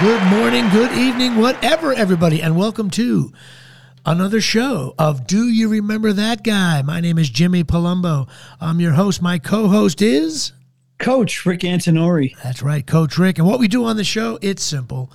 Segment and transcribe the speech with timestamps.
[0.00, 0.20] All right.
[0.20, 3.32] Well, good morning, good evening, whatever, everybody, and welcome to
[4.06, 6.82] another show of Do You Remember That Guy?
[6.82, 8.28] My name is Jimmy Palumbo.
[8.60, 9.22] I'm your host.
[9.22, 10.52] My co host is.
[10.98, 12.36] Coach Rick Antinori.
[12.42, 13.38] That's right, Coach Rick.
[13.38, 15.12] And what we do on the show, it's simple.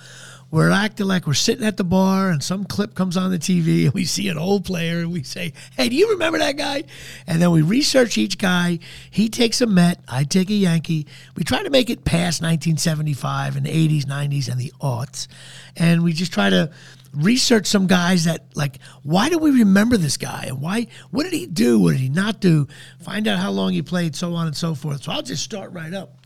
[0.54, 3.86] We're acting like we're sitting at the bar and some clip comes on the TV
[3.86, 6.84] and we see an old player and we say, Hey, do you remember that guy?
[7.26, 8.78] And then we research each guy.
[9.10, 11.08] He takes a Met, I take a Yankee.
[11.36, 15.28] We try to make it past 1975 and the 80s, 90s, and the aughts.
[15.76, 16.70] And we just try to
[17.16, 21.34] research some guys that like why do we remember this guy and why what did
[21.34, 22.68] he do what did he not do
[23.02, 25.72] find out how long he played so on and so forth so i'll just start
[25.74, 26.18] right up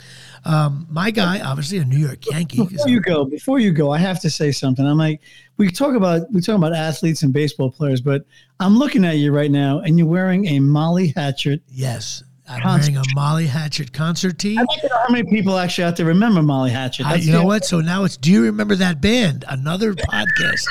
[0.45, 3.97] um, my guy obviously a new york yankee before you go before you go i
[3.97, 5.21] have to say something i'm like
[5.57, 8.25] we talk about we talk about athletes and baseball players but
[8.59, 12.93] i'm looking at you right now and you're wearing a molly hatchet yes I'm concert.
[12.93, 14.55] wearing a Molly Hatchet concert tee.
[14.55, 17.05] Like to know how many people actually out there remember Molly Hatchet.
[17.05, 17.65] I, you know what?
[17.65, 19.43] So now it's Do You Remember That Band?
[19.49, 20.65] Another podcast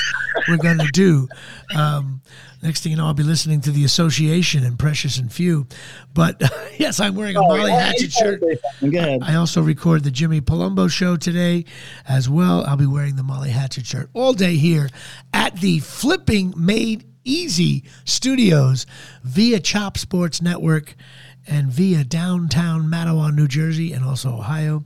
[0.48, 1.28] we're going to do.
[1.76, 2.22] Um,
[2.66, 5.66] next thing you know, I'll be listening to the Association and Precious and Few.
[6.12, 6.42] But
[6.78, 8.40] yes, I'm wearing a oh, Molly yeah, Hatchet shirt.
[8.40, 9.22] Go ahead.
[9.22, 11.64] I also record the Jimmy Palumbo show today
[12.08, 12.64] as well.
[12.66, 14.90] I'll be wearing the Molly Hatchet shirt all day here
[15.32, 18.84] at the Flipping Made Easy Studios
[19.22, 20.96] via Chop Sports Network
[21.46, 24.84] and via downtown Matawan, New Jersey, and also Ohio.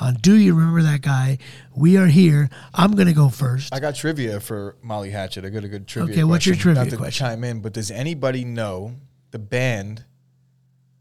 [0.00, 1.38] Uh, do you remember that guy?
[1.74, 2.50] We are here.
[2.74, 3.74] I'm going to go first.
[3.74, 5.44] I got trivia for Molly Hatchet.
[5.44, 6.12] I got a good trivia.
[6.12, 7.26] Okay, what's your trivia Not to question?
[7.26, 8.96] chime in, but does anybody know
[9.30, 10.04] the band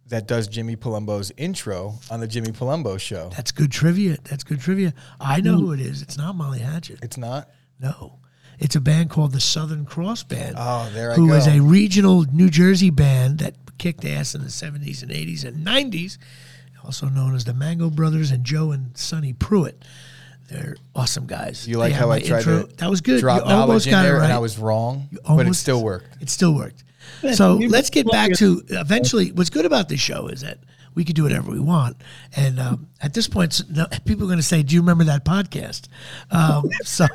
[0.07, 3.29] that does Jimmy Palumbo's intro on the Jimmy Palumbo show?
[3.35, 4.17] That's good trivia.
[4.23, 4.93] That's good trivia.
[5.19, 5.61] I know mm.
[5.61, 6.01] who it is.
[6.01, 6.99] It's not Molly Hatchet.
[7.01, 7.49] It's not.
[7.79, 8.19] No.
[8.59, 10.55] It's a band called the Southern Cross Band.
[10.57, 11.33] Oh, there I who go.
[11.33, 15.43] Who is a regional New Jersey band that kicked ass in the 70s and 80s
[15.43, 16.17] and 90s,
[16.83, 19.83] also known as the Mango Brothers and Joe and Sonny Pruitt.
[20.49, 21.67] They're awesome guys.
[21.67, 22.63] You like how I tried intro.
[22.63, 23.19] to that was good.
[23.19, 24.25] drop you almost in got there it right.
[24.25, 26.21] and I was wrong, but it still worked.
[26.21, 26.83] It still worked.
[27.33, 29.31] So let's get back to eventually.
[29.31, 30.59] What's good about this show is that
[30.95, 31.97] we can do whatever we want,
[32.35, 35.23] and um, at this point, no, people are going to say, "Do you remember that
[35.23, 35.87] podcast?"
[36.31, 37.07] Um, so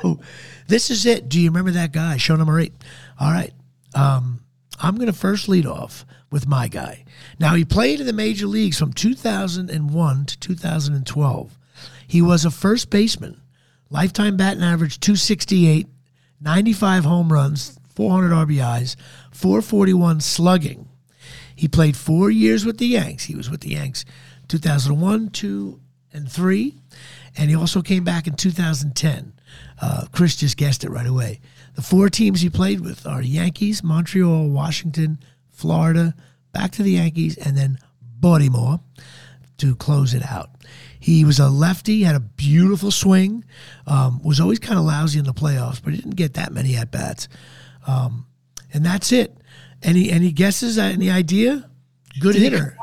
[0.67, 1.27] this is it.
[1.27, 2.15] Do you remember that guy?
[2.17, 2.73] Show number eight.
[3.19, 3.53] All right.
[3.93, 4.41] Um,
[4.79, 7.05] I'm going to first lead off with my guy.
[7.39, 11.57] Now, he played in the major leagues from 2001 to 2012.
[12.07, 13.41] He was a first baseman,
[13.89, 15.87] lifetime batting average 268,
[16.41, 18.95] 95 home runs, 400 RBIs,
[19.31, 20.89] 441 slugging.
[21.55, 23.25] He played four years with the Yanks.
[23.25, 24.03] He was with the Yanks
[24.49, 25.79] 2001, 2,
[26.13, 26.75] and 3.
[27.37, 29.33] And he also came back in 2010.
[29.81, 31.39] Uh, Chris just guessed it right away.
[31.75, 35.19] The four teams he played with are Yankees, Montreal, Washington,
[35.51, 36.15] Florida,
[36.53, 38.79] back to the Yankees, and then Baltimore
[39.57, 40.49] to close it out.
[40.99, 43.45] He was a lefty, had a beautiful swing,
[43.87, 46.75] um, was always kind of lousy in the playoffs, but he didn't get that many
[46.75, 47.27] at bats.
[47.85, 48.25] Um,
[48.73, 49.37] and that's it.
[49.83, 50.77] Any any guesses?
[50.79, 51.69] Any idea?
[52.19, 52.77] Good Did hitter.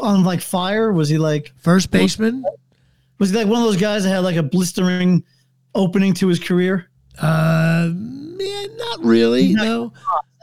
[0.00, 0.92] On like fire?
[0.92, 2.44] Was he like first baseman?
[3.18, 5.24] Was he like one of those guys that had like a blistering
[5.74, 6.88] opening to his career?
[7.20, 7.90] Uh,
[8.38, 9.52] man, not really.
[9.52, 9.92] no.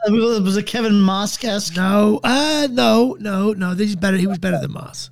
[0.06, 1.42] It Was it Kevin Maas
[1.74, 3.74] No, uh, no, no, no.
[3.74, 4.16] He's better.
[4.16, 5.10] He was better than Moss.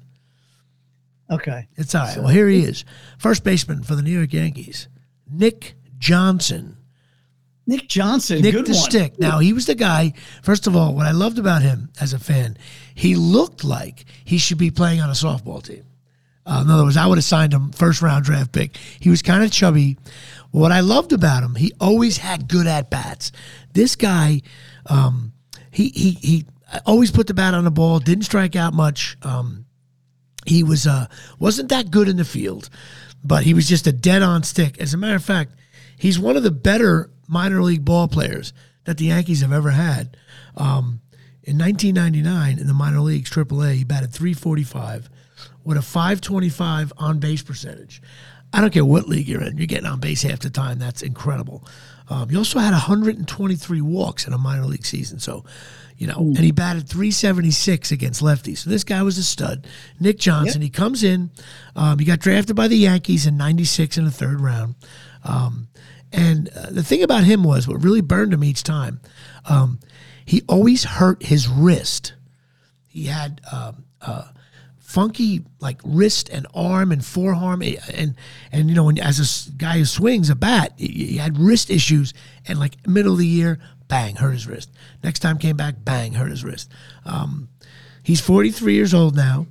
[1.30, 2.14] Okay, it's all right.
[2.14, 2.84] So, well, here he is,
[3.18, 4.88] first baseman for the New York Yankees,
[5.30, 6.76] Nick Johnson.
[7.66, 8.82] Nick Johnson, Nick good the one.
[8.82, 9.18] Stick.
[9.18, 10.12] Now he was the guy.
[10.42, 12.58] First of all, what I loved about him as a fan,
[12.94, 15.84] he looked like he should be playing on a softball team.
[16.46, 18.76] Uh, in other words, I would have signed him first round draft pick.
[18.76, 19.96] He was kind of chubby.
[20.54, 23.32] What I loved about him, he always had good at bats.
[23.72, 24.42] This guy,
[24.86, 25.32] um,
[25.72, 26.46] he he he
[26.86, 27.98] always put the bat on the ball.
[27.98, 29.16] Didn't strike out much.
[29.22, 29.66] Um,
[30.46, 31.08] he was uh,
[31.40, 32.70] wasn't that good in the field,
[33.24, 34.78] but he was just a dead on stick.
[34.78, 35.56] As a matter of fact,
[35.98, 38.52] he's one of the better minor league ball players
[38.84, 40.16] that the Yankees have ever had.
[40.56, 41.00] Um,
[41.42, 45.10] in 1999, in the minor leagues, AAA, he batted 345
[45.64, 48.00] with a 525 on base percentage.
[48.54, 50.78] I don't care what league you're in, you're getting on base half the time.
[50.78, 51.64] That's incredible.
[52.08, 55.18] Um, he also had 123 walks in a minor league season.
[55.18, 55.44] So,
[55.96, 58.58] you know, and he batted 376 against lefties.
[58.58, 59.66] So this guy was a stud.
[59.98, 60.66] Nick Johnson, yep.
[60.66, 61.30] he comes in.
[61.74, 64.76] Um, he got drafted by the Yankees in 96 in the third round.
[65.24, 65.66] Um,
[66.12, 69.00] and uh, the thing about him was what really burned him each time,
[69.48, 69.80] um,
[70.24, 72.14] he always hurt his wrist.
[72.86, 74.28] He had um, uh,
[74.94, 78.14] funky like wrist and arm and forearm eh, and
[78.52, 82.14] and you know as a guy who swings a bat he had wrist issues
[82.46, 83.58] and like middle of the year
[83.88, 84.70] bang hurt his wrist.
[85.02, 86.70] Next time came back bang hurt his wrist.
[87.04, 87.48] Um,
[88.04, 89.48] he's 43 years old now.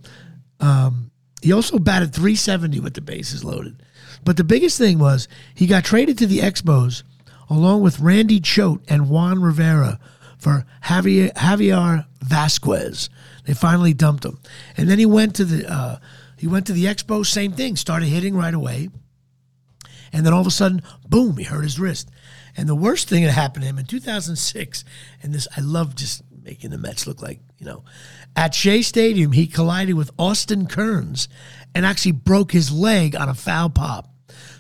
[0.62, 1.12] Um,
[1.42, 3.84] he also batted 370 with the bases loaded.
[4.24, 7.04] But the biggest thing was he got traded to the Expos
[7.50, 10.00] along with Randy Choate and Juan Rivera
[10.44, 13.10] for Javier, Javier Vazquez.
[13.46, 14.40] They finally dumped him,
[14.78, 15.98] and then he went to the uh,
[16.38, 17.28] he went to the Expos.
[17.28, 18.90] Same thing, started hitting right away,
[20.12, 22.10] and then all of a sudden, boom, he hurt his wrist.
[22.56, 24.84] And the worst thing that happened to him in 2006,
[25.24, 27.84] and this I love just making the Mets look like you know,
[28.36, 31.30] at Shea Stadium he collided with Austin Kearns
[31.74, 34.10] and actually broke his leg on a foul pop.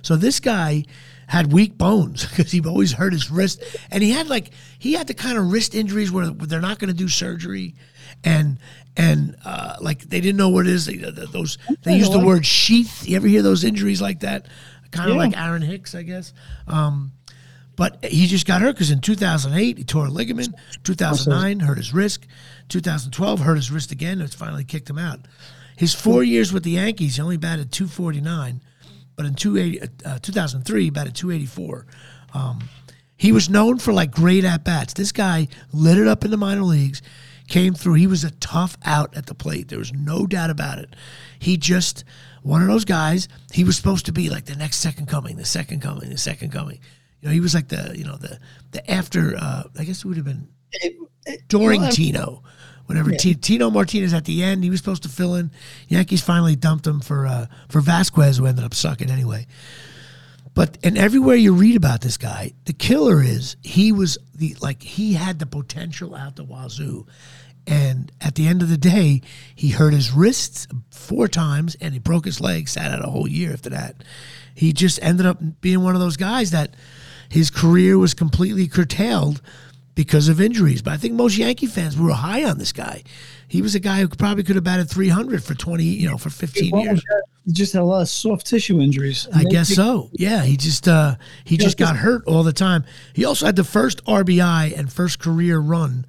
[0.01, 0.85] So this guy
[1.27, 5.07] had weak bones because he always hurt his wrist, and he had like he had
[5.07, 7.75] the kind of wrist injuries where they're not going to do surgery,
[8.23, 8.59] and
[8.97, 10.85] and uh, like they didn't know what it is.
[10.85, 13.07] They, those they use the word sheath.
[13.07, 14.47] You ever hear those injuries like that?
[14.91, 15.21] Kind of Yeah.
[15.23, 16.33] like Aaron Hicks, I guess.
[16.67, 17.13] Um,
[17.75, 20.53] but he just got hurt because in 2008 he tore a ligament.
[20.83, 22.27] 2009 hurt his wrist.
[22.69, 24.21] 2012 hurt his wrist again.
[24.21, 25.21] It's finally kicked him out.
[25.75, 28.61] His four years with the Yankees, he only batted 249,
[29.15, 31.85] but in 280, uh, 2003 he batted 284.
[32.33, 32.69] Um,
[33.15, 34.93] he was known for like great at bats.
[34.93, 37.01] This guy lit it up in the minor leagues,
[37.47, 37.93] came through.
[37.95, 39.69] He was a tough out at the plate.
[39.69, 40.95] There was no doubt about it.
[41.39, 42.03] He just
[42.41, 43.27] one of those guys.
[43.51, 46.51] He was supposed to be like the next second coming, the second coming, the second
[46.51, 46.79] coming.
[47.21, 48.39] You know, he was like the you know the
[48.71, 49.35] the after.
[49.37, 50.47] Uh, I guess it would have been
[51.47, 52.43] during Tino.
[52.93, 55.49] Whenever T- Tino Martinez at the end, he was supposed to fill in.
[55.87, 59.47] Yankees finally dumped him for uh, for Vazquez, who ended up sucking anyway.
[60.53, 64.83] But and everywhere you read about this guy, the killer is he was the like
[64.83, 67.07] he had the potential out the wazoo.
[67.65, 69.21] And at the end of the day,
[69.55, 73.27] he hurt his wrists four times and he broke his leg, sat out a whole
[73.27, 74.03] year after that.
[74.53, 76.75] He just ended up being one of those guys that
[77.29, 79.41] his career was completely curtailed
[79.95, 80.81] because of injuries.
[80.81, 83.03] But I think most Yankee fans were high on this guy.
[83.47, 86.29] He was a guy who probably could have batted 300 for 20, you know, for
[86.29, 87.03] 15 years.
[87.45, 89.27] He just had a lot of soft tissue injuries.
[89.33, 90.09] I guess so.
[90.13, 92.85] Yeah, he just uh, he just got hurt all the time.
[93.13, 96.05] He also had the first RBI and first career run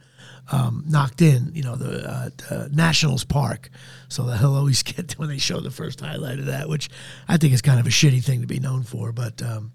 [0.52, 1.50] um, knocked in.
[1.52, 3.70] You know the, uh, the Nationals Park,
[4.08, 6.88] so he'll always get when they show the first highlight of that, which
[7.26, 9.10] I think is kind of a shitty thing to be known for.
[9.10, 9.72] But um,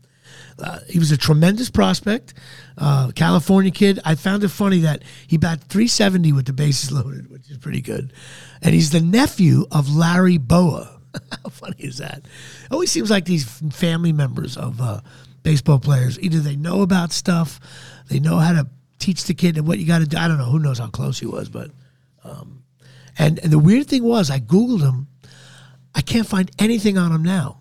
[0.59, 2.33] uh, he was a tremendous prospect,
[2.77, 3.99] uh, California kid.
[4.05, 7.81] I found it funny that he bat 370 with the bases loaded, which is pretty
[7.81, 8.13] good,
[8.61, 10.99] and he's the nephew of Larry Bowa.
[11.43, 12.23] How funny is that?
[12.71, 15.01] Always seems like these family members of uh,
[15.43, 17.59] baseball players either they know about stuff,
[18.09, 18.67] they know how to
[18.99, 20.17] teach the kid and what you got to do.
[20.17, 20.45] I don't know.
[20.45, 21.71] Who knows how close he was, but
[22.23, 22.63] um,
[23.17, 25.07] and, and the weird thing was, I googled him.
[25.95, 27.59] I can't find anything on him now.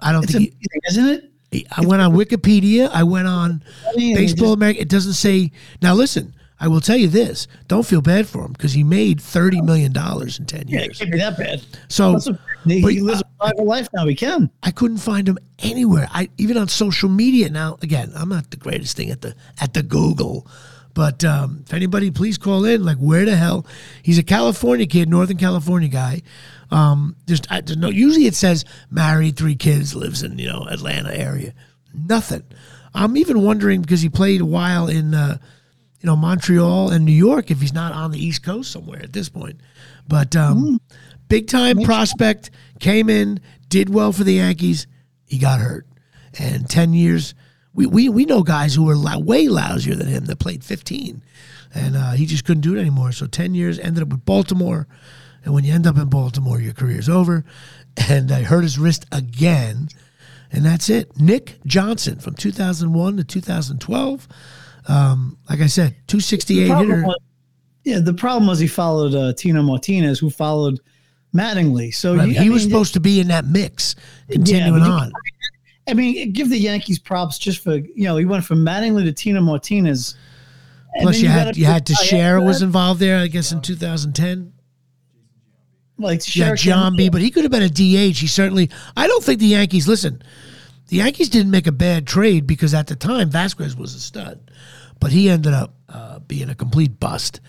[0.00, 0.50] I don't It's think.
[0.54, 1.31] amazing, isn't it?
[1.52, 2.90] I went on Wikipedia.
[2.92, 3.62] I went on
[3.96, 4.80] Baseball America.
[4.80, 5.52] It doesn't say.
[5.80, 6.34] Now listen.
[6.60, 9.92] I will tell you this: don't feel bad for him because he made thirty million
[9.92, 10.80] dollars in ten years.
[10.80, 11.60] Yeah, it can't be that bad.
[11.88, 14.06] So a, he, but, he lives a uh, private life now.
[14.06, 14.48] He can.
[14.62, 16.06] I couldn't find him anywhere.
[16.12, 17.50] I even on social media.
[17.50, 20.46] Now, again, I'm not the greatest thing at the at the Google,
[20.94, 22.84] but um, if anybody, please call in.
[22.84, 23.66] Like, where the hell?
[24.02, 26.22] He's a California kid, Northern California guy.
[26.70, 27.88] Um, just I don't know.
[27.88, 31.54] Usually, it says married, three kids, lives in you know Atlanta area.
[31.94, 32.42] Nothing.
[32.94, 35.14] I'm even wondering because he played a while in.
[35.14, 35.38] Uh,
[36.02, 39.12] you know Montreal and New York if he's not on the East Coast somewhere at
[39.12, 39.60] this point.
[40.08, 40.80] But um,
[41.28, 42.50] big time prospect
[42.80, 44.86] came in, did well for the Yankees.
[45.26, 45.86] He got hurt,
[46.38, 47.34] and ten years.
[47.74, 51.22] We we, we know guys who were way lousier than him that played fifteen,
[51.74, 53.12] and uh, he just couldn't do it anymore.
[53.12, 54.86] So ten years ended up with Baltimore,
[55.44, 57.44] and when you end up in Baltimore, your career's over.
[58.08, 59.88] And I hurt his wrist again.
[60.50, 61.18] And that's it.
[61.18, 64.28] Nick Johnson from 2001 to 2012.
[64.88, 67.02] Um, like I said, 268 problem hitter.
[67.06, 67.16] was-
[67.84, 70.78] yeah, the problem was he followed uh, Tino Martinez, who followed
[71.34, 71.94] Mattingly.
[71.94, 73.94] So Right, you- he I was mean, supposed to be in that mix,
[74.30, 75.12] continuing you- on.
[75.88, 79.12] I mean, give the Yankees props just for you know he went from Mattingly to
[79.12, 80.14] Tino Martinez.
[81.00, 84.52] Plus, then you had you had Teixeira go was involved there, I guess, in 2010.
[85.98, 87.04] like Yeah, Sherrick John B.
[87.04, 88.18] and- But he could have been a DH.
[88.18, 88.70] He certainly.
[88.96, 89.88] I don't think the Yankees.
[89.88, 90.22] Listen,
[90.88, 94.50] the Yankees didn't make a bad trade because at the time Vazquez was a stud,
[95.00, 97.40] but he ended up uh, being a complete bust.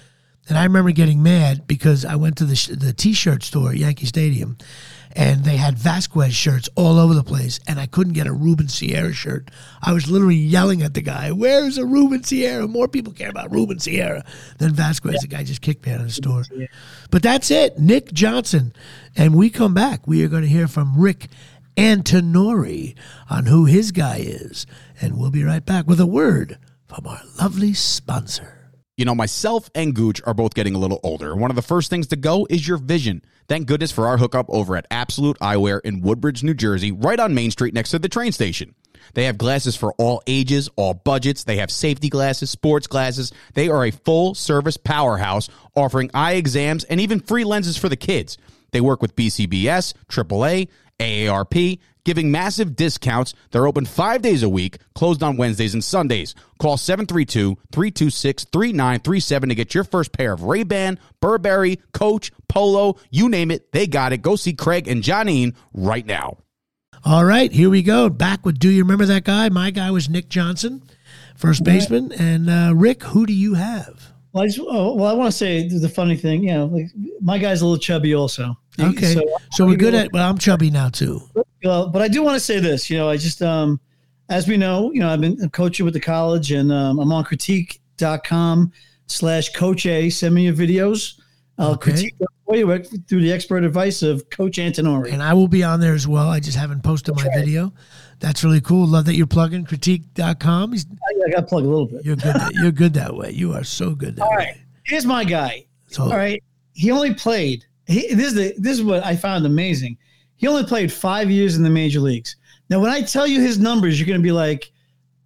[0.49, 3.77] And I remember getting mad because I went to the sh- the T-shirt store at
[3.77, 4.57] Yankee Stadium,
[5.15, 8.67] and they had Vazquez shirts all over the place, and I couldn't get a Ruben
[8.67, 9.49] Sierra shirt.
[9.81, 13.51] I was literally yelling at the guy, "Where's a Ruben Sierra?" More people care about
[13.51, 14.25] Ruben Sierra
[14.57, 15.21] than Vazquez.
[15.21, 16.43] The guy just kicked me out of the store.
[17.09, 18.73] But that's it, Nick Johnson,
[19.15, 20.05] and we come back.
[20.07, 21.29] We are going to hear from Rick
[21.77, 22.95] Antinori
[23.29, 24.65] on who his guy is,
[24.99, 26.57] and we'll be right back with a word
[26.87, 28.52] from our lovely sponsor.
[28.95, 31.35] You know, myself and Gooch are both getting a little older.
[31.35, 33.23] One of the first things to go is your vision.
[33.47, 37.33] Thank goodness for our hookup over at Absolute Eyewear in Woodbridge, New Jersey, right on
[37.33, 38.75] Main Street next to the train station.
[39.15, 41.43] They have glasses for all ages, all budgets.
[41.43, 43.31] They have safety glasses, sports glasses.
[43.55, 47.95] They are a full service powerhouse offering eye exams and even free lenses for the
[47.95, 48.37] kids.
[48.73, 50.67] They work with BCBS, AAA,
[51.03, 53.33] AARP, giving massive discounts.
[53.51, 56.35] They're open five days a week, closed on Wednesdays and Sundays.
[56.59, 63.71] Call 732-326-3937 to get your first pair of Ray-Ban, Burberry, Coach, Polo, you name it,
[63.71, 64.21] they got it.
[64.21, 66.37] Go see Craig and Johnine right now.
[67.05, 68.07] All right, here we go.
[68.09, 69.49] Back with Do You Remember That Guy?
[69.49, 70.81] My guy was Nick Johnson,
[71.35, 72.13] first baseman.
[72.13, 74.13] And uh, Rick, who do you have?
[74.31, 76.87] Well, I just, oh, well, I want to say the funny thing, you know, like
[77.21, 78.57] my guy's a little chubby also.
[78.79, 79.13] Okay.
[79.13, 81.21] So, So, we're good at, well, I'm chubby now too.
[81.63, 83.79] well, but I do want to say this, you know, I just, um,
[84.29, 87.23] as we know, you know, I've been coaching with the college and um, I'm on
[87.23, 88.71] critique.com
[89.07, 90.09] slash coach A.
[90.09, 91.19] Send me your videos.
[91.57, 91.91] I'll Okay.
[91.91, 95.13] critique them for you through the expert advice of Coach Antinori.
[95.13, 96.29] And I will be on there as well.
[96.29, 97.71] I just haven't posted my video.
[98.19, 98.87] That's really cool.
[98.87, 100.71] Love that you're plugging critique.com.
[100.71, 102.03] He's, I, I got to plug a little bit.
[102.05, 102.33] you're good.
[102.33, 103.31] That, you're good that way.
[103.31, 104.35] You are so good that All way.
[104.37, 104.57] right.
[104.83, 105.65] Here's my guy.
[105.87, 106.41] So, All right.
[106.73, 107.65] He only played.
[107.87, 109.97] He, this is the, this is what I found amazing.
[110.35, 112.35] He only played five years in the major leagues.
[112.69, 114.71] Now, when I tell you his numbers, you're going to be like,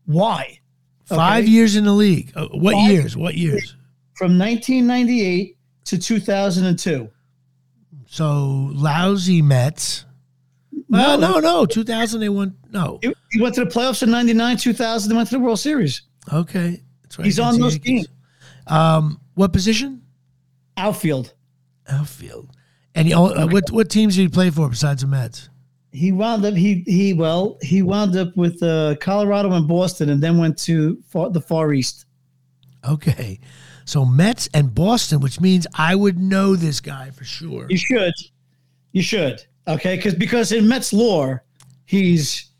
[0.06, 0.60] "Why?"
[1.06, 2.32] five years in the league.
[2.36, 3.18] Uh, what Five years?
[3.18, 3.76] What years?
[4.14, 7.10] From 1998 to 2002.
[8.08, 10.06] So lousy Mets.
[10.90, 11.66] Well, no, no.
[11.66, 12.56] 2000 they won.
[12.72, 13.00] No.
[13.02, 15.10] He, went to the playoffs in '99, 2000.
[15.10, 16.04] They went to the World Series.
[16.32, 16.82] Okay.
[17.04, 17.26] That's right.
[17.26, 18.08] He's on those teams.
[18.68, 20.02] Um, what position?
[20.78, 21.34] Outfield.
[21.89, 22.50] Outfield.
[22.96, 25.50] And he, uh, what what teams did he play for besides the Mets?
[25.91, 26.56] He wound up.
[26.56, 27.13] He he.
[27.13, 31.41] Well, he wound up with uh, Colorado and Boston, and then went to far, the
[31.41, 32.06] Far East.
[32.88, 33.39] Okay.
[33.86, 37.67] So Mets and Boston, which means I would know this guy for sure.
[37.70, 38.13] You should.
[38.91, 39.46] You should.
[39.67, 41.44] Okay, because because in Mets lore,
[41.86, 42.51] he's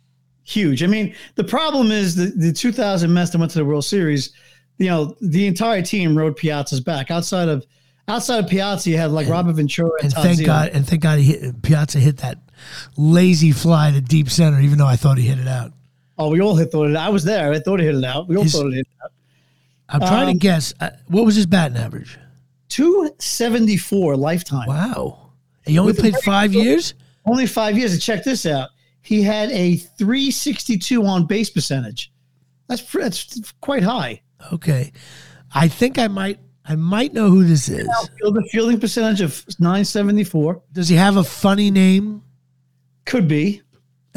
[0.43, 0.84] huge.
[0.84, 4.31] I mean, the problem is the, the 2000 Mets that went to the World Series,
[4.77, 7.12] you know, the entire team rode Piazza's back.
[7.12, 7.65] Outside of
[8.07, 11.19] outside of Piazza, you had like Robert Ventura and, And thank God, and thank God
[11.19, 12.37] he hit, Piazza hit that
[12.97, 15.73] lazy fly to deep center, even though I thought he hit it out.
[16.17, 16.95] Oh, we all hit thought it.
[16.95, 17.51] I was there.
[17.53, 18.27] I thought he hit it out.
[18.27, 19.11] We all He's- thought it hit it out.
[19.89, 22.17] I'm trying Um, to guess uh, what was his batting average.
[22.69, 24.67] 274 lifetime.
[24.67, 25.29] Wow,
[25.65, 26.93] he only With played five years.
[27.25, 27.93] Only five years.
[27.93, 28.69] And check this out.
[29.01, 32.11] He had a 362 on base percentage.
[32.67, 34.21] That's that's quite high.
[34.51, 34.91] Okay,
[35.53, 37.88] I think I might I might know who this is.
[38.19, 40.62] Field- fielding percentage of 974.
[40.74, 42.24] Does he have a funny name?
[43.05, 43.62] Could be.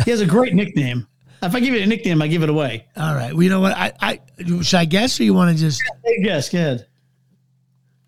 [0.05, 1.07] He has a great nickname.
[1.43, 2.87] If I give it a nickname, I give it away.
[2.97, 3.33] All right.
[3.33, 3.73] Well, you know what?
[3.77, 4.21] I, I
[4.63, 6.49] should I guess, or you want to just Hey, guess.
[6.51, 6.87] Go ahead.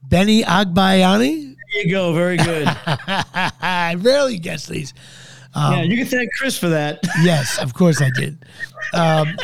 [0.03, 1.55] Benny Agbayani?
[1.73, 2.13] There you go.
[2.13, 2.67] Very good.
[2.87, 4.93] I rarely guess these.
[5.55, 7.01] Um, yeah, you can thank Chris for that.
[7.23, 8.45] Yes, of course I did.
[8.93, 9.37] Um,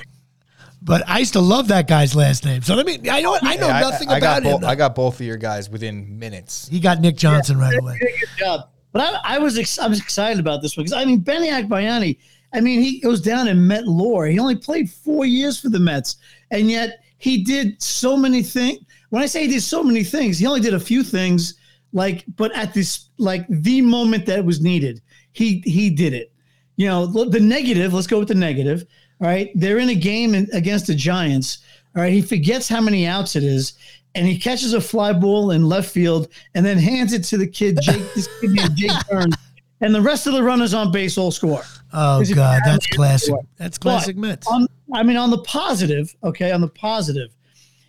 [0.88, 2.62] but I used to love that guy's last name.
[2.62, 2.98] So let me.
[3.08, 3.38] I know.
[3.40, 4.60] I know Hey, I- nothing I, about got him.
[4.60, 6.66] both, I got both of your guys within minutes.
[6.68, 7.98] he got Nick Johnson right away.
[8.00, 8.68] Good job.
[8.90, 11.50] But I, I was ex- I was excited about this one because I mean Benny
[11.50, 12.18] Agbayani.
[12.54, 14.26] I mean he goes down in Met lore.
[14.26, 16.16] He only played four years for the Mets,
[16.50, 18.78] and yet he did so many things.
[19.10, 21.54] When I say he did so many things, he only did a few things.
[21.92, 25.02] Like, but at this like the moment that was needed,
[25.32, 26.32] he he did it.
[26.76, 27.92] You know the the negative.
[27.92, 28.86] Let's go with the negative.
[29.20, 31.58] All right, they're in a game in, against the Giants.
[31.96, 33.74] All right, he forgets how many outs it is,
[34.14, 37.46] and he catches a fly ball in left field, and then hands it to the
[37.46, 38.02] kid Jake.
[38.14, 39.34] this kid named Jake Burns,
[39.80, 41.62] and the rest of the runners on base all score.
[41.92, 43.34] Oh God, that's classic.
[43.56, 44.46] That's classic Mets.
[44.46, 47.34] On, I mean, on the positive, okay, on the positive,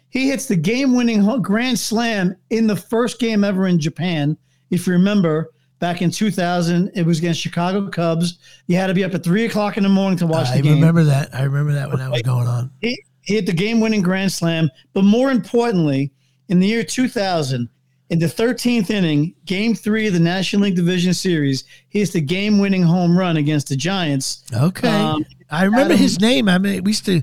[0.09, 4.37] he hits the game-winning grand slam in the first game ever in Japan.
[4.71, 8.37] If you remember, back in 2000, it was against Chicago Cubs.
[8.67, 10.63] You had to be up at three o'clock in the morning to watch I the
[10.63, 10.75] game.
[10.75, 11.33] remember that.
[11.33, 12.71] I remember that when that was going on.
[12.81, 16.11] he, he hit the game-winning grand slam, but more importantly,
[16.49, 17.69] in the year 2000,
[18.09, 22.21] in the 13th inning, Game Three of the National League Division Series, he hits the
[22.21, 24.43] game-winning home run against the Giants.
[24.51, 26.49] Okay, Um, I remember Adam- his name.
[26.49, 27.21] I mean, we used to.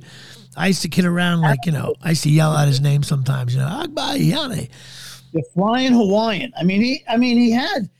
[0.56, 1.94] I used to kid around like you know.
[2.02, 3.52] I used to yell out his name sometimes.
[3.52, 4.68] You know, Agbayani.
[5.32, 6.52] The Flying Hawaiian.
[6.58, 7.04] I mean, he.
[7.08, 7.90] I mean, he had.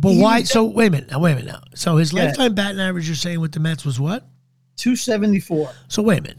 [0.00, 0.42] But He why?
[0.42, 1.10] So wait a minute.
[1.10, 1.52] Now, wait a minute.
[1.52, 2.24] Now, so his Yeah.
[2.24, 4.28] lifetime batting average you're saying with the Mets was what?
[4.76, 5.70] 274.
[5.88, 6.38] So wait a minute.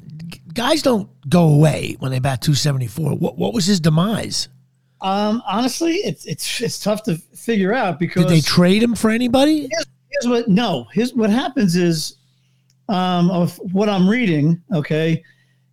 [0.54, 3.16] Guys don't go away when they bat 274.
[3.16, 4.48] What what was his demise?
[5.02, 9.10] Um, honestly, it's it's it's tough to figure out because Did they trade him for
[9.10, 9.70] anybody?
[9.72, 12.16] here's what no his what happens is
[12.90, 15.24] um of what i'm reading okay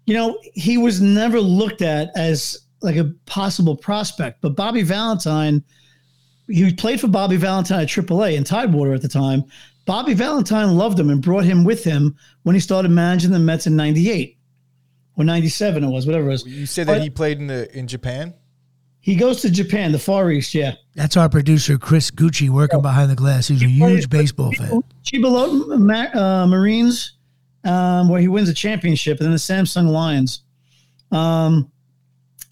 [0.05, 4.43] you know he was never looked at as like a possible prospect.
[4.43, 5.65] But Bobby Valentine,
[6.49, 9.45] he played for Bobby Valentine at AAA in Tidewater at the time.
[9.85, 13.67] Bobby Valentine loved him and brought him with him when he started managing the Mets
[13.67, 14.37] in '98
[15.17, 16.45] or '97 it was, whatever it was.
[16.45, 18.35] You said that he played in the in Japan.
[19.01, 20.75] He goes to Japan, the Far East, yeah.
[20.97, 23.47] That's our producer, Chris Gucci, working behind the glass.
[23.47, 24.83] He's a huge baseball fan.
[25.05, 27.13] Chiba Ma- uh, Marines,
[27.63, 30.43] um, where he wins a championship, and then the Samsung Lions.
[31.13, 31.71] Um,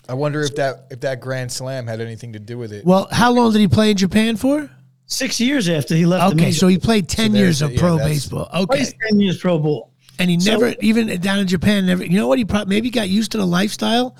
[0.09, 2.85] I wonder if that if that Grand Slam had anything to do with it.
[2.85, 4.71] Well, how long did he play in Japan for?
[5.07, 6.57] six years after he left Okay, major.
[6.59, 8.47] so he played 10 there's years a- of yeah, pro that's- baseball.
[8.67, 8.99] Plays Okay.
[9.11, 9.91] ten years Pro Bowl.
[10.19, 12.39] And he So- never, even down in Japan, never, you know what?
[12.39, 14.17] He probably maybe got used to the lifestyle.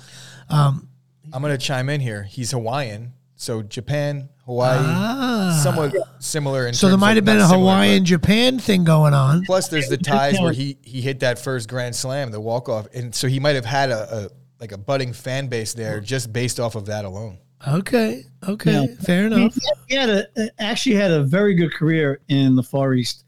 [0.49, 0.87] I'm
[1.33, 2.23] gonna chime in here.
[2.23, 5.59] He's Hawaiian, so Japan, Hawaii, Ah.
[5.63, 6.67] somewhat similar.
[6.67, 9.13] In So there terms might of- have been not a similar, Hawaiian Japan thing going
[9.15, 9.43] on.
[9.45, 12.87] Plus, there's the ties where he he hit that first Grand Slam, the walk off,
[12.93, 14.29] and so he might have had a, a
[14.65, 17.37] like a budding fan base there just based off of that alone.
[17.67, 18.23] Okay.
[18.47, 18.71] Okay.
[18.71, 18.85] Yeah.
[19.01, 19.55] Fair enough.
[19.87, 20.27] He had a
[20.59, 23.23] actually had a very good career in the Far East.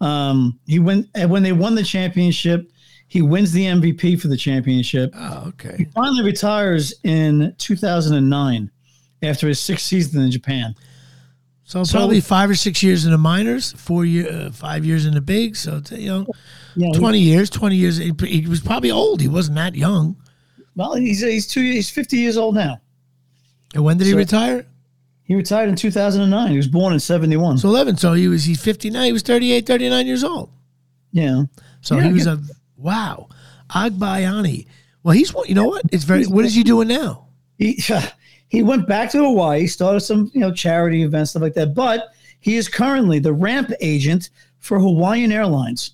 [0.00, 2.70] Um, he went and when they won the championship.
[3.08, 5.12] He wins the MVP for the championship.
[5.16, 5.84] Oh, okay.
[5.96, 8.70] Finally retires in 2009
[9.24, 10.76] after his sixth season in Japan.
[11.64, 15.06] So, So- probably five or six years in the minors, four year, uh, five years
[15.06, 15.58] in the bigs.
[15.58, 16.26] So you know,
[16.76, 17.96] Yeah, he- twenty years, twenty years.
[17.96, 19.20] He, he was probably old.
[19.20, 20.14] He wasn't that young.
[20.76, 22.80] Well, he's he's two he's 50 years old now.
[23.74, 24.66] And when did he retire?
[25.22, 26.50] He retired in 2009.
[26.50, 27.58] He was born in 71.
[27.58, 27.96] So eleven.
[27.96, 29.06] So he was he's fifty nine.
[29.06, 30.50] He was 38, 39 years old.
[31.12, 31.44] yeah.
[31.82, 32.40] So Yeah, he was a
[32.76, 33.28] wow,
[33.70, 34.66] Agbayani.
[35.02, 35.82] Well, he's you know what?
[35.92, 36.24] It's very.
[36.24, 37.26] What is he doing now?
[37.58, 37.80] he
[38.48, 41.74] he went back to Hawaii, started some you know charity events stuff like that.
[41.74, 42.08] But
[42.40, 45.92] he is currently the ramp agent for Hawaiian Airlines.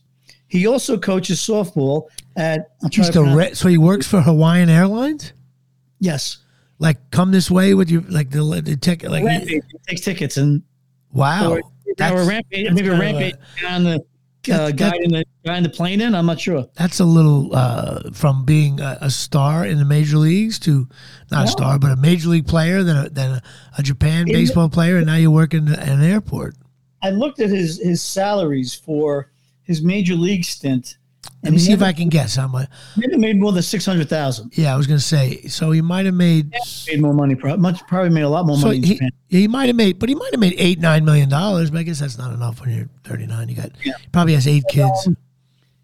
[0.48, 2.70] He also coaches softball at.
[2.82, 5.32] I'm trying He's to the re- so he works for Hawaiian Airlines.
[5.98, 6.38] yes,
[6.78, 10.36] Like come this way with you, like the the ticket, like ramp agent takes tickets
[10.36, 10.62] and
[11.12, 11.50] wow.
[11.52, 11.58] or,
[12.00, 13.16] or a ramp agent, maybe a kind
[13.62, 13.94] a- on the
[14.52, 16.00] uh, That- guy in the guy in the plane.
[16.00, 16.66] In I'm not sure.
[16.74, 20.86] That's a little uh, from being a, a star in the major leagues to
[21.32, 23.42] not a star, but a major league player, than a, then a,
[23.78, 26.54] a Japan baseball player, and now you work in an airport.
[27.02, 29.30] I looked at his his salaries for
[29.62, 30.98] his major league stint.
[31.42, 32.68] Let me see if I can guess how much.
[32.96, 34.52] Maybe made more than six hundred thousand.
[34.56, 35.42] Yeah, I was going to say.
[35.48, 36.52] So he might have made.
[36.88, 37.34] Made more money.
[37.34, 39.10] pro- Much probably made a lot more So money in he, Japan.
[39.28, 41.70] he might have made, but he might have made eight nine million dollars.
[41.70, 43.48] But I guess that's not enough when you're 39.
[43.48, 43.92] You got Yeah.
[44.12, 45.08] probably has eight kids.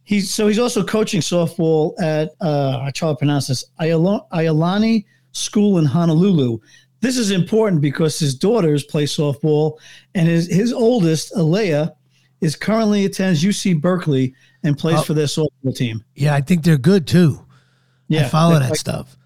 [0.05, 5.05] He's so he's also coaching softball at uh, I try to pronounce this Ayala- Ayalani
[5.33, 6.59] School in Honolulu.
[7.01, 9.79] This is important because his daughters play softball,
[10.15, 11.93] and his his oldest Alea
[12.41, 15.03] is currently attends UC Berkeley and plays Oh.
[15.03, 16.05] for their softball team.
[16.15, 17.45] Yeah, I think they're good too.
[18.09, 19.17] Yeah, I follow that like- stuff.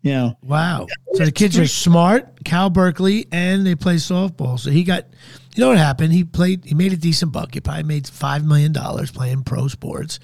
[0.00, 0.86] Yeah, Wow.
[1.14, 4.58] So the kids are smart, Cal Berkeley, and they play softball.
[4.58, 5.06] So he got,
[5.54, 6.12] you know what happened?
[6.12, 7.52] He played, he made a decent buck.
[7.52, 10.20] He probably made $5 million playing pro sports.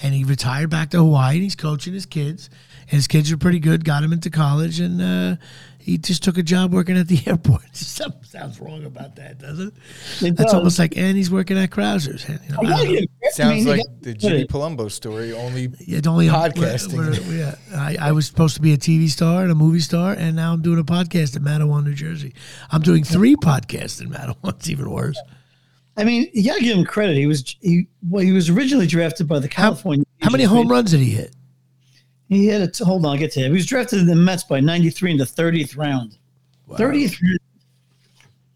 [0.00, 2.48] And he retired back to Hawaii and he's coaching his kids.
[2.82, 4.78] And his kids are pretty good, got him into college.
[4.78, 5.36] And uh,
[5.88, 7.74] he just took a job working at the airport.
[7.76, 10.26] Something sounds wrong about that, doesn't it?
[10.26, 10.54] It That's does.
[10.54, 12.24] almost like, and he's working at Krauszer's.
[12.28, 12.90] And, you know, I I don't know.
[12.92, 13.10] like it.
[13.24, 15.32] I Sounds mean, like the Jimmy Palumbo story.
[15.32, 16.92] Only It's only Podcasting.
[16.96, 19.80] we're- we're- yeah, I, I was supposed to be a TV star and a movie
[19.80, 22.34] star, and now I'm doing a podcast in Matawan, New Jersey.
[22.70, 24.36] I'm doing three podcasts in Matawan.
[24.58, 25.18] It's even worse.
[25.96, 27.16] I mean, you gotta give him credit.
[27.16, 30.04] He was he well, he was originally drafted by the California.
[30.20, 31.34] How many home runs did he hit?
[32.28, 32.78] He had it.
[32.78, 33.52] Hold on, I'll get to him.
[33.52, 36.18] He was drafted in the Mets by '93 in the 30th round.
[36.70, 37.38] 30th, round.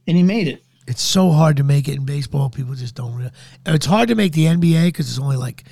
[0.06, 0.62] and he made it.
[0.86, 2.50] It's so hard to make it in baseball.
[2.50, 3.14] People just don't.
[3.14, 3.32] Realize.
[3.66, 5.64] It's hard to make the NBA because it's only like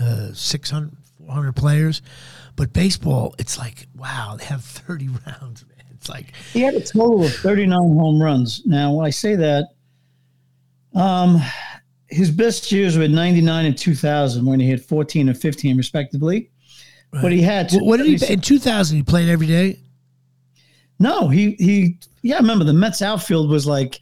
[0.00, 2.02] uh, 600, 400 players.
[2.54, 5.64] But baseball, it's like wow, they have 30 rounds.
[5.66, 8.64] Man, it's like He had a total of 39 home runs.
[8.64, 9.70] Now, when I say that,
[10.94, 11.40] um,
[12.08, 16.50] his best years were 99 and 2000 when he had 14 and 15 respectively.
[17.22, 18.96] But he had what, what did he in 2000?
[18.96, 19.80] He played every day.
[20.98, 24.00] No, he he yeah, I remember the Mets outfield was like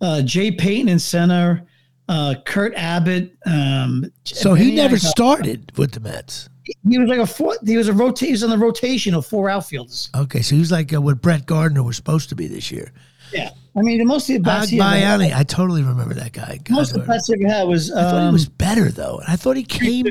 [0.00, 1.62] uh, Jay Payton in center,
[2.08, 3.36] uh, Kurt Abbott.
[3.46, 6.48] Um, So he never started with the Mets.
[6.88, 7.56] He was like a four.
[7.64, 10.10] He was a rota- He was on the rotation of four outfielders.
[10.14, 12.90] Okay, so he was like uh, what Brett Gardner was supposed to be this year.
[13.32, 16.58] Yeah, I mean, most of the Agbayani, I totally remember that guy.
[16.64, 17.90] God, most of the bats he had was.
[17.92, 20.06] I thought he Um, was better though, I thought he came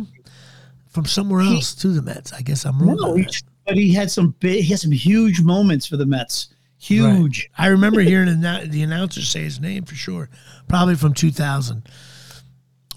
[0.93, 2.31] from somewhere else to the Mets.
[2.33, 2.97] I guess I'm wrong.
[2.99, 3.27] no, he,
[3.65, 4.63] but he had some big.
[4.63, 6.49] He had some huge moments for the Mets.
[6.77, 7.49] Huge.
[7.57, 10.29] I remember hearing the, annou- the announcer say his name for sure,
[10.67, 11.87] probably from 2000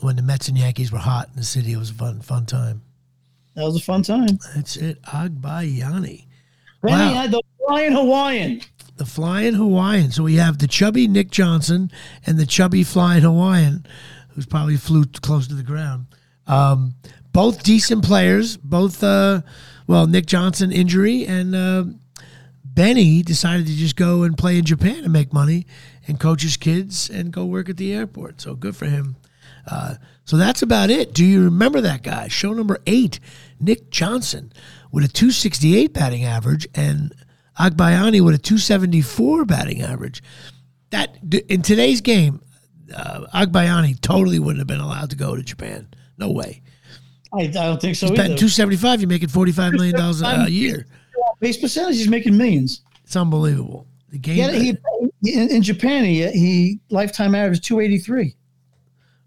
[0.01, 1.73] when the Mets and Yankees were hot in the city.
[1.73, 2.83] It was a fun, fun time.
[3.55, 4.39] That was a fun time.
[4.55, 6.27] That's it, Agbayani.
[6.83, 7.27] Wow.
[7.29, 8.61] the flying Hawaiian.
[8.97, 10.11] the flying Hawaiian.
[10.11, 11.91] So we have the chubby Nick Johnson
[12.27, 13.87] and the chubby flying Hawaiian,
[14.31, 16.07] who's probably flew close to the ground.
[16.47, 16.95] Um,
[17.37, 18.57] both decent players.
[18.57, 19.42] Both, uh,
[19.87, 21.85] well, Nick Johnson injury and uh,
[22.64, 25.66] Benny decided to just go and play in Japan and make money
[26.09, 28.40] and coach his kids and go work at the airport.
[28.40, 29.16] So good for him.
[29.70, 31.12] Uh, so that's about it.
[31.12, 32.29] Do you remember that guy?
[32.29, 33.20] Show number eight,
[33.61, 34.51] Nick Johnson,
[34.90, 37.14] with a 268 batting average and
[37.61, 40.22] Agbayani with a 274 batting average.
[40.88, 41.18] That
[41.51, 42.40] in today's game,
[42.96, 45.88] uh, Agbayani totally wouldn't have been allowed to go to Japan.
[46.16, 46.62] No way.
[47.37, 48.38] I, I don't think so He's Betting either.
[48.38, 50.87] 275, you're making 45 million dollars a year.
[51.40, 52.83] Base percentage, he's making millions.
[53.05, 53.87] It's unbelievable.
[54.11, 54.70] The game, Yeah, he,
[55.33, 58.35] in, in Japan, he, he lifetime average 283.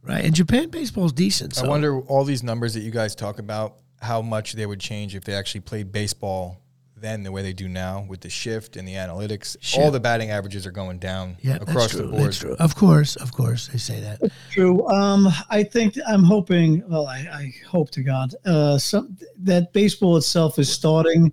[0.04, 0.26] right?
[0.26, 1.56] And Japan baseball is decent.
[1.56, 4.80] So I wonder all these numbers that you guys talk about, how much they would
[4.80, 6.62] change if they actually played baseball
[7.02, 9.58] then the way they do now with the shift and the analytics.
[9.78, 12.02] All the batting averages are going down yeah, across that's true.
[12.04, 12.24] the board.
[12.24, 12.56] That's true.
[12.60, 14.32] Of course, of course, they say that.
[14.52, 14.88] True.
[14.88, 16.88] Um, I think I'm hoping.
[16.90, 21.32] Well, I, I hope to God, uh, some that baseball itself is starting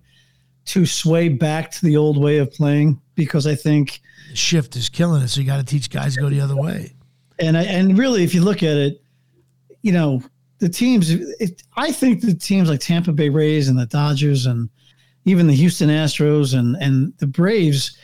[0.66, 4.00] to sway back to the old way of playing because I think,
[4.30, 5.28] The shift is killing it.
[5.28, 6.94] So you got to teach guys to go the other way.
[7.38, 9.02] and I and really, if you look at it,
[9.82, 10.22] you know,
[10.58, 11.10] the teams.
[11.10, 14.70] It, I think the teams like Tampa Bay Rays and the Dodgers and
[15.26, 17.98] even the Houston Astros and and the Braves.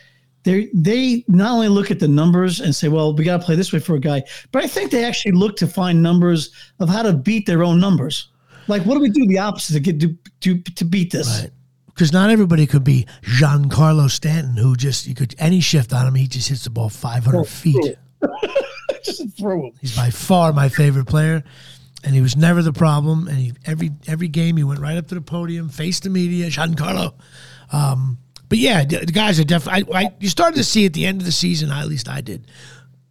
[0.44, 3.54] They they not only look at the numbers and say, well, we got to play
[3.54, 6.88] this way for a guy, but I think they actually look to find numbers of
[6.88, 8.28] how to beat their own numbers.
[8.68, 11.40] Like, what do we do the opposite to get to to, to beat this?
[11.40, 11.50] Right.
[11.87, 16.14] Because not everybody could be Giancarlo Stanton, who just you could any shift on him,
[16.14, 17.96] he just hits the ball 500 feet.
[19.04, 19.72] Just throw him.
[19.80, 21.42] He's by far my favorite player,
[22.05, 23.29] and he was never the problem.
[23.29, 26.47] And he, every every game he went right up to the podium, faced the media,
[26.49, 27.15] Giancarlo.
[27.73, 29.95] Um, but yeah, the, the guys are definitely.
[29.95, 32.21] I, I, you started to see at the end of the season, at least I
[32.21, 32.47] did.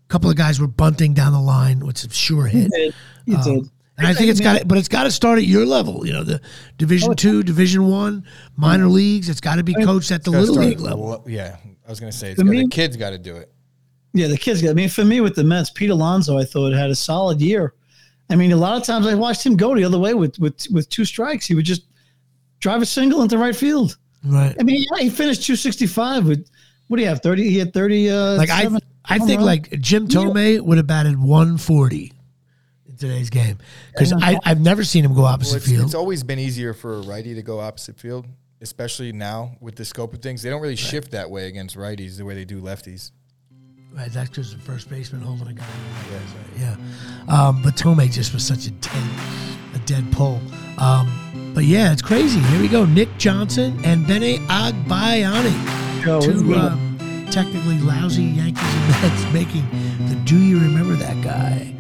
[0.06, 2.70] A couple of guys were bunting down the line, which is a sure hit.
[3.26, 3.70] You Um, did.
[3.98, 6.08] And I think it's got, to, but it's got to start at your level.
[6.08, 8.26] You know, the Oh, Division Two, Division One,
[8.56, 9.30] minor leagues.
[9.30, 11.24] It's got to be coached at the little start league at the level.
[11.28, 13.52] Yeah, I was gonna say it's To got, me- the kids got to do it.
[14.14, 14.66] Yeah, the kids.
[14.68, 17.74] I mean, for me with the Mets, Pete Alonso, I thought had a solid year.
[18.32, 20.67] I mean, a lot of times I watched him go the other way with with
[20.72, 21.46] with two strikes.
[21.46, 21.84] He would just
[22.60, 23.98] drive a single into right field.
[24.24, 24.56] Right.
[24.60, 26.48] I mean, yeah, he finished 265 with
[26.88, 27.22] what do you have?
[27.22, 27.50] 30.
[27.50, 28.10] He had 30.
[28.10, 28.70] Uh, Like I,
[29.06, 29.46] I think runs.
[29.46, 32.13] like Jim Thome would have batted 140
[32.88, 33.58] in today's game
[33.94, 35.86] because I I've never seen him go Well, opposite it's, field.
[35.86, 38.28] it's always been easier for a righty to go opposite field,
[38.62, 40.41] especially now with the scope of things.
[40.44, 43.12] They don't really shift that way against righties the way they do lefties.
[43.94, 45.66] Right, that's because the first baseman holding a guy.
[46.58, 46.76] Yeah,
[47.28, 49.10] um, but Thome just was such a dead,
[49.76, 50.40] a dead pull.
[50.78, 52.40] Um, but yeah, it's crazy.
[52.40, 52.86] Here we go.
[52.86, 55.54] Nick Johnson and Benny Agbayani,
[56.22, 59.68] two uh, technically lousy Yankees and Mets, making
[60.08, 61.74] the "Do you remember that guy?"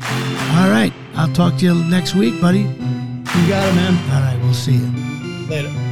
[0.61, 2.59] All right, I'll talk to you next week, buddy.
[2.59, 3.93] you got it, man.
[4.13, 5.47] All right, we'll see you.
[5.47, 5.90] Later.